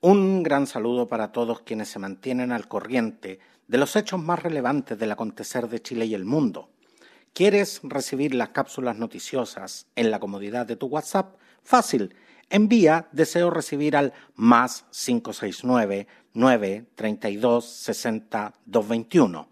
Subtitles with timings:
[0.00, 4.96] Un gran saludo para todos quienes se mantienen al corriente de los hechos más relevantes
[4.96, 6.70] del acontecer de Chile y el mundo.
[7.32, 11.36] ¿Quieres recibir las cápsulas noticiosas en la comodidad de tu WhatsApp?
[11.64, 12.14] Fácil.
[12.48, 19.48] Envía deseo recibir al más 569 932 60 221.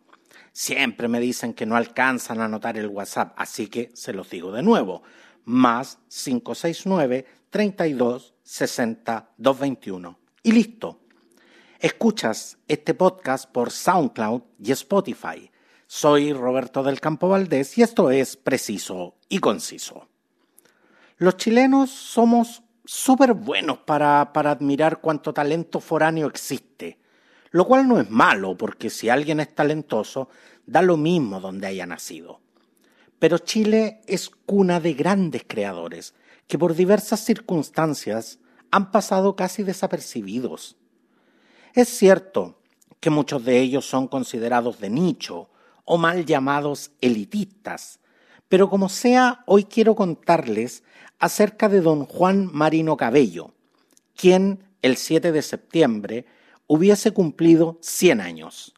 [0.53, 4.53] Siempre me dicen que no alcanzan a anotar el WhatsApp, así que se los digo
[4.53, 5.03] de nuevo.
[5.45, 10.26] Más 569 32 60 221.
[10.47, 11.01] Y listo.
[11.81, 15.51] Escuchas este podcast por SoundCloud y Spotify.
[15.89, 20.07] Soy Roberto del Campo Valdés y esto es preciso y conciso.
[21.17, 27.01] Los chilenos somos súper buenos para, para admirar cuánto talento foráneo existe,
[27.51, 30.29] lo cual no es malo, porque si alguien es talentoso,
[30.65, 32.41] da lo mismo donde haya nacido.
[33.19, 36.15] Pero Chile es cuna de grandes creadores
[36.47, 38.39] que por diversas circunstancias
[38.71, 40.77] han pasado casi desapercibidos.
[41.75, 42.59] Es cierto
[43.01, 45.49] que muchos de ellos son considerados de nicho
[45.85, 48.01] o mal llamados elitistas,
[48.49, 50.83] pero como sea, hoy quiero contarles
[51.19, 53.55] acerca de don Juan Marino Cabello,
[54.15, 56.27] quien el 7 de septiembre
[56.67, 58.75] hubiese cumplido 100 años.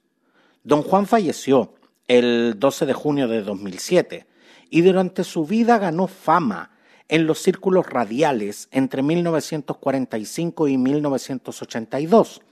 [0.63, 1.75] Don Juan falleció
[2.07, 4.27] el 12 de junio de 2007
[4.71, 6.73] y durante su vida ganó fama
[7.09, 12.43] en los círculos radiales entre 1945 y 1982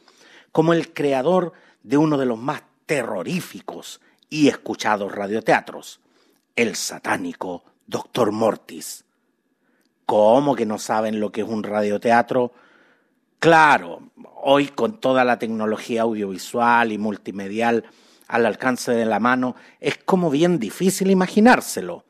[0.57, 6.01] como el creador de uno de los más terroríficos y escuchados radioteatros,
[6.57, 9.05] el satánico Doctor Mortis.
[10.07, 12.53] ¿Cómo que no saben lo que es un radioteatro?
[13.39, 14.01] Claro,
[14.43, 17.85] hoy con toda la tecnología audiovisual y multimedial
[18.29, 22.05] al alcance de la mano, es como bien difícil imaginárselo.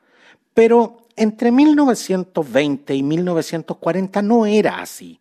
[0.55, 5.21] Pero entre 1920 y 1940 no era así.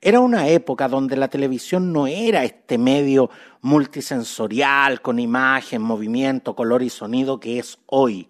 [0.00, 3.30] Era una época donde la televisión no era este medio
[3.62, 8.28] multisensorial con imagen, movimiento, color y sonido que es hoy.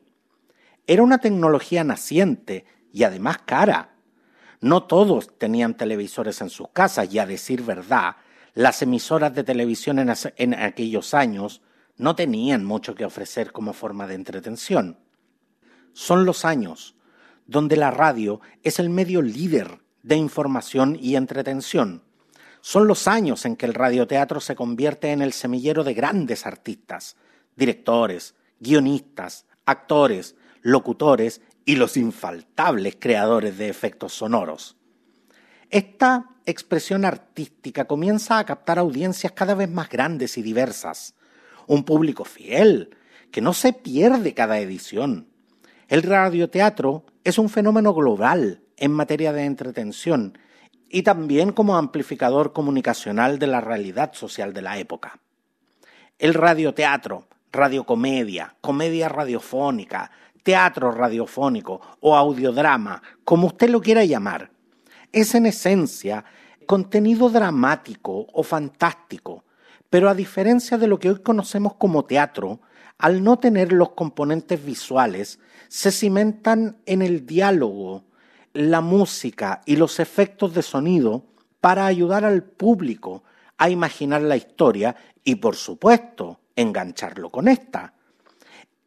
[0.87, 3.91] Era una tecnología naciente y además cara.
[4.61, 8.17] No todos tenían televisores en sus casas y a decir verdad,
[8.55, 11.61] las emisoras de televisión en, aquellos años
[11.97, 14.99] no tenían mucho que ofrecer como forma de entretención.
[16.01, 16.95] Son los años
[17.45, 22.05] donde la radio es el medio líder de información y entretención.
[22.61, 27.17] Son los años en que el radioteatro se convierte en el semillero de grandes artistas,
[27.57, 34.77] directores, guionistas, actores, locutores y los infaltables creadores de efectos sonoros.
[35.69, 41.17] Esta expresión artística comienza a captar audiencias cada vez más grandes y diversas,
[41.67, 42.97] un público fiel,
[43.33, 45.27] que no se pierde cada edición.
[45.89, 50.37] El radioteatro es un fenómeno global en materia de entretención
[50.91, 55.19] y también como amplificador comunicacional de la realidad social de la época.
[56.19, 60.11] El radioteatro, radiocomedia, comedia radiofónica,
[60.43, 64.51] teatro radiofónico o audiodrama, como usted lo quiera llamar,
[65.11, 66.23] es en esencia
[66.67, 69.45] contenido dramático o fantástico,
[69.89, 72.61] pero a diferencia de lo que hoy conocemos como teatro,
[72.99, 75.39] al no tener los componentes visuales,
[75.69, 78.05] se cimentan en el diálogo,
[78.53, 81.25] la música y los efectos de sonido
[81.61, 83.23] para ayudar al público
[83.57, 87.95] a imaginar la historia y, por supuesto, engancharlo con esta.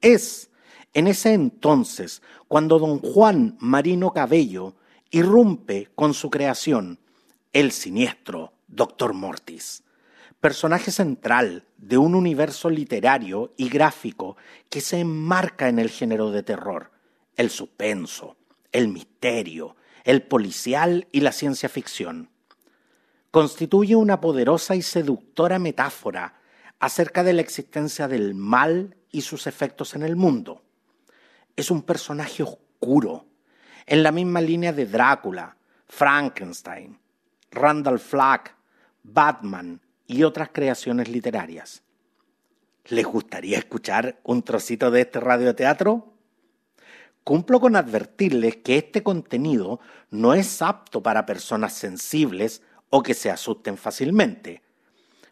[0.02, 0.50] Es
[0.94, 4.76] en ese entonces, cuando don Juan Marino Cabello
[5.10, 7.00] irrumpe con su creación,
[7.54, 9.84] el siniestro Doctor Mortis,
[10.42, 14.36] personaje central de un universo literario y gráfico
[14.70, 16.92] que se enmarca en el género de terror,
[17.38, 18.36] el suspenso,
[18.72, 22.30] el misterio, el policial y la ciencia ficción.
[23.30, 26.42] Constituye una poderosa y seductora metáfora
[26.80, 30.64] acerca de la existencia del mal y sus efectos en el mundo
[31.56, 33.26] es un personaje oscuro,
[33.86, 35.56] en la misma línea de Drácula,
[35.88, 37.00] Frankenstein,
[37.52, 38.56] Randall Flagg,
[39.04, 39.82] Batman
[40.12, 41.84] y otras creaciones literarias.
[42.86, 46.14] ¿Les gustaría escuchar un trocito de este radioteatro?
[47.24, 49.80] Cumplo con advertirles que este contenido
[50.10, 54.62] no es apto para personas sensibles o que se asusten fácilmente.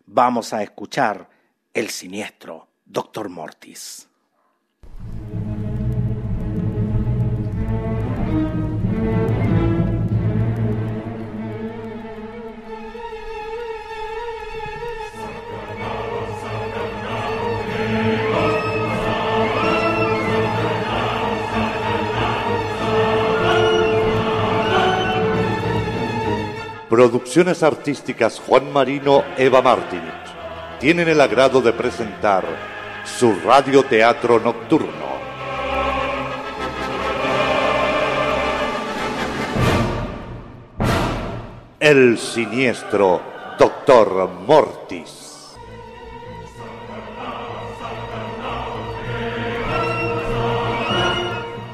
[0.06, 1.30] Vamos a escuchar
[1.74, 4.09] el siniestro Doctor Mortis.
[27.00, 30.12] Producciones Artísticas Juan Marino, Eva Martinich
[30.82, 32.44] tienen el agrado de presentar
[33.06, 35.08] su radioteatro nocturno.
[41.80, 43.22] El siniestro
[43.58, 45.56] Doctor Mortis.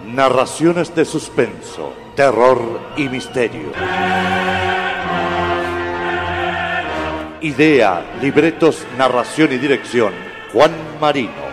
[0.05, 2.59] Narraciones de suspenso, terror
[2.95, 3.71] y misterio.
[7.45, 10.11] Idea, libretos, narración y dirección,
[10.51, 11.45] Juan Marino.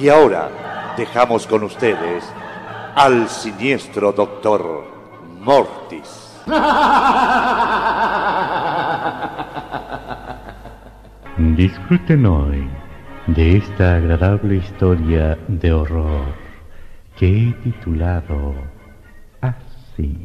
[0.00, 2.24] Y ahora dejamos con ustedes
[2.94, 4.86] al siniestro doctor
[5.38, 6.40] Mortis.
[11.36, 12.70] Disfruten hoy
[13.26, 16.48] de esta agradable historia de horror
[17.18, 18.54] que he titulado
[19.98, 20.16] así.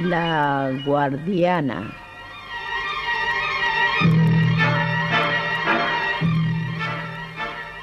[0.00, 1.94] La guardiana.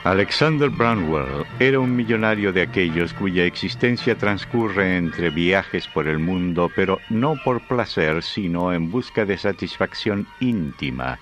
[0.06, 6.72] Alexander Brownwell era un millonario de aquellos cuya existencia transcurre entre viajes por el mundo,
[6.75, 11.19] pero no por placer, sino en busca de satisfacción íntima.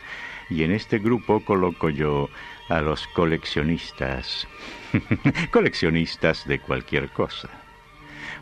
[0.50, 2.30] Y en este grupo coloco yo
[2.70, 4.48] a los coleccionistas.
[5.52, 7.50] coleccionistas de cualquier cosa.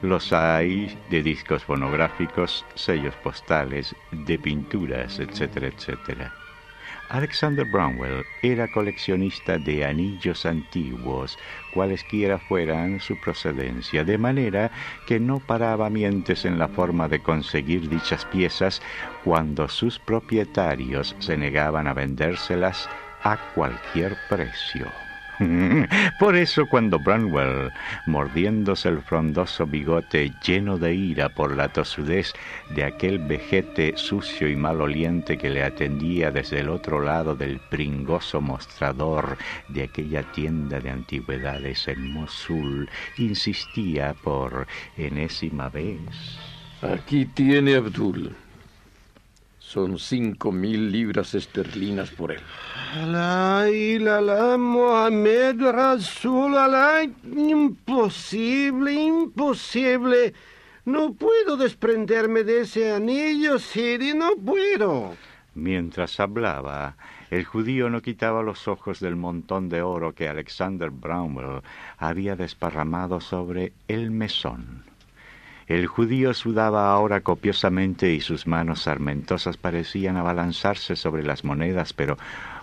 [0.01, 6.33] Los hay de discos fonográficos, sellos postales, de pinturas, etcétera, etcétera.
[7.09, 11.37] Alexander Brownwell era coleccionista de anillos antiguos,
[11.71, 14.71] cualesquiera fueran su procedencia, de manera
[15.05, 18.81] que no paraba mientes en la forma de conseguir dichas piezas
[19.23, 22.89] cuando sus propietarios se negaban a vendérselas
[23.25, 24.89] a cualquier precio.
[26.19, 27.69] Por eso cuando Branwell,
[28.05, 32.31] mordiéndose el frondoso bigote lleno de ira por la tosudez
[32.73, 38.39] de aquel vejete sucio y maloliente que le atendía desde el otro lado del pringoso
[38.39, 39.37] mostrador
[39.67, 45.99] de aquella tienda de antigüedades en Mosul, insistía por enésima vez.
[46.81, 48.35] Aquí tiene Abdul.
[49.67, 52.39] Son cinco mil libras esterlinas por él.
[53.07, 56.55] La la Mohamed Rasul,
[57.35, 60.33] imposible, imposible.
[60.85, 65.15] No puedo desprenderme de ese anillo, Siri, no puedo.
[65.55, 66.95] Mientras hablaba,
[67.31, 71.63] el judío no quitaba los ojos del montón de oro que Alexander Brownwell
[71.97, 74.83] había desparramado sobre el mesón.
[75.67, 82.17] El judío sudaba ahora copiosamente y sus manos sarmentosas parecían abalanzarse sobre las monedas, pero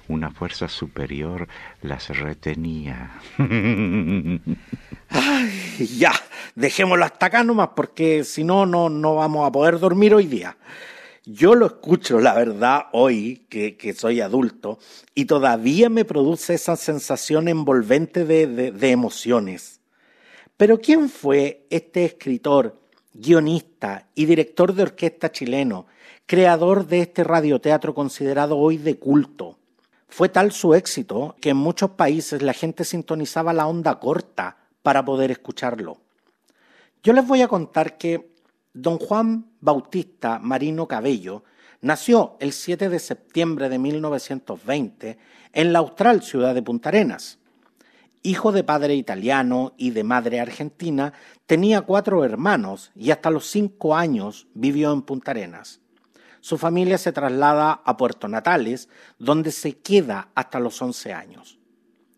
[0.08, 1.48] una fuerza superior
[1.80, 3.10] las retenía.
[5.08, 6.12] Ay, ya,
[6.54, 10.56] dejémoslo hasta acá nomás, porque si no, no, no vamos a poder dormir hoy día.
[11.24, 14.78] Yo lo escucho, la verdad, hoy que, que soy adulto,
[15.14, 19.80] y todavía me produce esa sensación envolvente de, de, de emociones.
[20.56, 22.81] Pero ¿quién fue este escritor,
[23.14, 25.86] guionista y director de orquesta chileno,
[26.26, 29.58] creador de este radioteatro considerado hoy de culto?
[30.08, 35.04] Fue tal su éxito que en muchos países la gente sintonizaba la onda corta para
[35.04, 35.98] poder escucharlo.
[37.02, 38.32] Yo les voy a contar que
[38.72, 41.44] don Juan Bautista Marino Cabello
[41.80, 45.18] nació el 7 de septiembre de 1920
[45.52, 47.38] en la austral ciudad de Punta Arenas.
[48.22, 51.12] Hijo de padre italiano y de madre argentina,
[51.46, 55.82] tenía cuatro hermanos y hasta los cinco años vivió en Punta Arenas
[56.42, 61.60] su familia se traslada a Puerto Natales, donde se queda hasta los 11 años.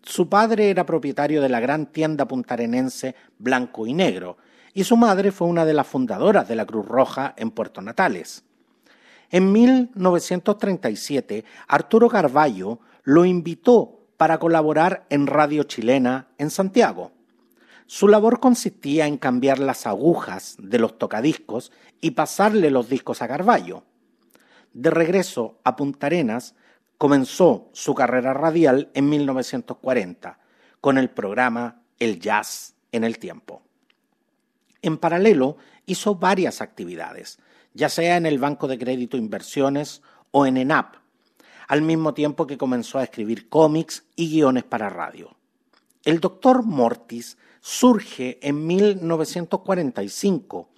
[0.03, 4.39] Su padre era propietario de la gran tienda puntarenense Blanco y Negro,
[4.73, 8.45] y su madre fue una de las fundadoras de la Cruz Roja en Puerto Natales.
[9.31, 17.13] En 1937, Arturo Carballo lo invitó para colaborar en Radio Chilena en Santiago.
[17.87, 23.29] Su labor consistía en cambiar las agujas de los tocadiscos y pasarle los discos a
[23.29, 23.85] Carballo.
[24.73, 26.55] De regreso a Punta Arenas,
[26.99, 30.39] comenzó su carrera radial en 1940
[30.81, 33.63] con el programa El Jazz en el Tiempo.
[34.81, 35.57] En paralelo,
[35.87, 37.39] hizo varias actividades,
[37.75, 40.97] ya sea en el Banco de Crédito Inversiones o en ENAP,
[41.69, 45.37] al mismo tiempo que comenzó a escribir cómics y guiones para radio.
[46.05, 50.69] El doctor Mortis surge en 1945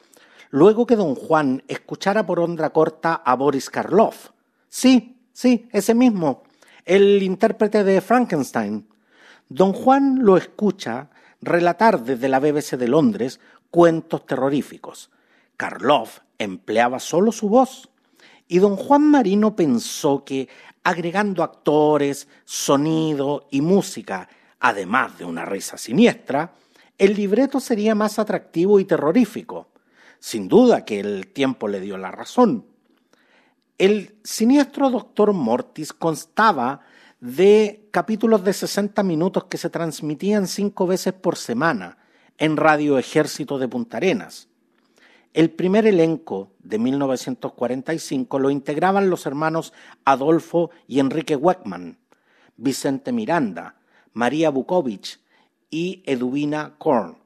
[0.50, 4.30] luego que don Juan escuchara por onda corta a Boris Karloff.
[4.68, 6.44] Sí, sí, ese mismo,
[6.84, 8.86] el intérprete de Frankenstein,
[9.48, 11.08] Don Juan lo escucha
[11.40, 13.38] relatar desde la BBC de Londres
[13.70, 15.10] cuentos terroríficos.
[15.56, 17.88] Karloff empleaba solo su voz
[18.48, 20.48] y don Juan Marino pensó que
[20.84, 24.28] agregando actores, sonido y música,
[24.60, 26.52] además de una risa siniestra,
[26.98, 29.68] el libreto sería más atractivo y terrorífico.
[30.18, 32.64] Sin duda que el tiempo le dio la razón.
[33.78, 36.80] El siniestro Doctor Mortis constaba
[37.20, 41.98] de capítulos de 60 minutos que se transmitían cinco veces por semana
[42.38, 44.48] en Radio Ejército de Punta Arenas.
[45.32, 49.72] El primer elenco de 1945 lo integraban los hermanos
[50.04, 51.98] Adolfo y Enrique Weckman,
[52.56, 53.76] Vicente Miranda,
[54.12, 55.20] María Bukovic
[55.70, 57.18] y Eduvina Korn.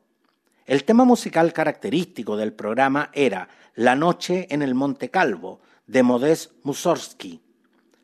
[0.67, 6.53] El tema musical característico del programa era La noche en el Monte Calvo, de Modest
[6.63, 7.41] Mussorgsky.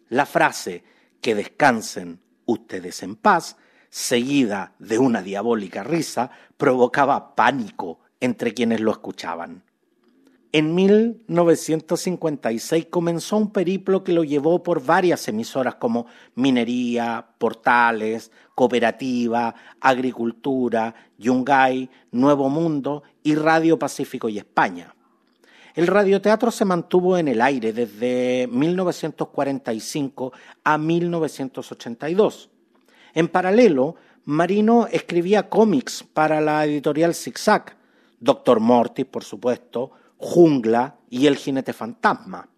[0.08, 0.82] La frase
[1.20, 3.56] que descansen ustedes en paz,
[3.90, 9.65] seguida de una diabólica risa, provocaba pánico entre quienes lo escuchaban.
[10.52, 19.54] En 1956 comenzó un periplo que lo llevó por varias emisoras como Minería, Portales, Cooperativa,
[19.80, 24.94] Agricultura, Yungay, Nuevo Mundo y Radio Pacífico y España.
[25.74, 30.32] El radioteatro se mantuvo en el aire desde 1945
[30.64, 32.48] a 1982.
[33.12, 37.76] En paralelo, Marino escribía cómics para la editorial Zigzag,
[38.18, 42.48] Doctor Mortis, por supuesto, Jungla y El jinete fantasma.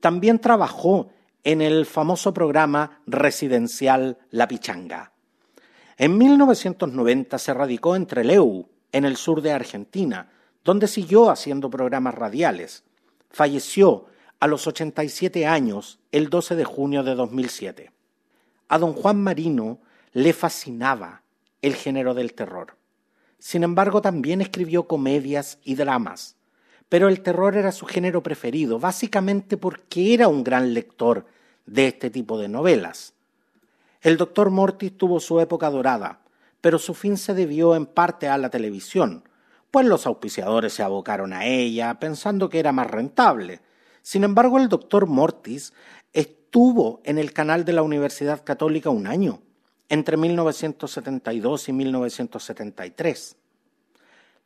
[0.00, 1.08] También trabajó
[1.44, 5.12] en el famoso programa residencial La Pichanga.
[5.96, 10.30] En 1990 se radicó en Trelew, en el sur de Argentina,
[10.64, 12.84] donde siguió haciendo programas radiales.
[13.30, 14.06] Falleció
[14.40, 17.92] a los 87 años el 12 de junio de 2007.
[18.68, 19.78] A don Juan Marino
[20.12, 21.22] le fascinaba
[21.62, 22.76] el género del terror.
[23.38, 26.35] Sin embargo, también escribió comedias y dramas,
[26.88, 31.26] pero el terror era su género preferido, básicamente porque era un gran lector
[31.66, 33.14] de este tipo de novelas.
[34.00, 36.20] El doctor Mortis tuvo su época dorada,
[36.60, 39.28] pero su fin se debió en parte a la televisión,
[39.70, 43.60] pues los auspiciadores se abocaron a ella pensando que era más rentable.
[44.02, 45.72] Sin embargo, el doctor Mortis
[46.12, 49.42] estuvo en el canal de la Universidad Católica un año,
[49.88, 53.36] entre 1972 y 1973.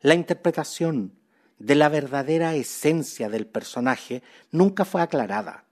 [0.01, 1.13] La interpretación
[1.61, 5.64] de la verdadera esencia del personaje nunca fue aclarada.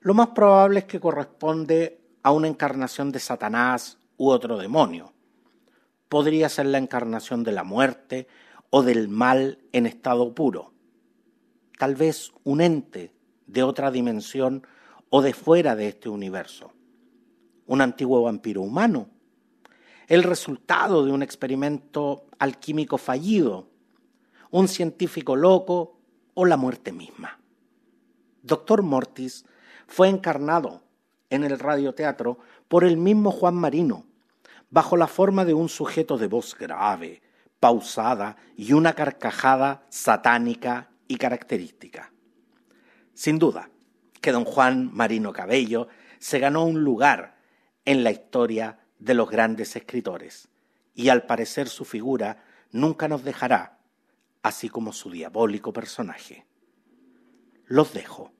[0.00, 5.12] Lo más probable es que corresponde a una encarnación de Satanás u otro demonio.
[6.08, 8.26] Podría ser la encarnación de la muerte
[8.70, 10.72] o del mal en estado puro.
[11.78, 13.12] Tal vez un ente
[13.46, 14.66] de otra dimensión
[15.10, 16.72] o de fuera de este universo.
[17.66, 19.08] Un antiguo vampiro humano.
[20.08, 23.68] El resultado de un experimento alquímico fallido.
[24.54, 25.98] Un científico loco
[26.34, 27.40] o la muerte misma.
[28.40, 29.44] Doctor Mortis
[29.88, 30.84] fue encarnado
[31.28, 34.06] en el radioteatro por el mismo Juan Marino,
[34.70, 37.20] bajo la forma de un sujeto de voz grave,
[37.58, 42.12] pausada y una carcajada satánica y característica.
[43.12, 43.70] Sin duda
[44.20, 45.88] que don Juan Marino Cabello
[46.20, 47.38] se ganó un lugar
[47.84, 50.46] en la historia de los grandes escritores
[50.94, 53.73] y al parecer su figura nunca nos dejará,
[54.44, 56.46] así como su diabólico personaje.
[57.66, 58.32] Los dejo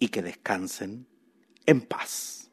[0.00, 1.06] y que descansen
[1.66, 2.50] en paz.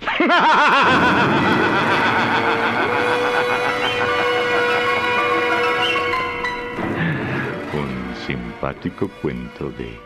[8.26, 9.98] simpático cuento de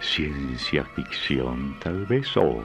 [0.00, 2.62] ciencia ficción, tal vez, o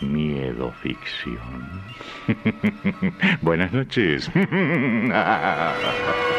[0.00, 1.82] miedo ficción.
[3.42, 4.30] Buenas noches.